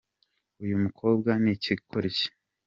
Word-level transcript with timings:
uyumukobwa 0.63 1.31
nikigoryi 1.43 2.25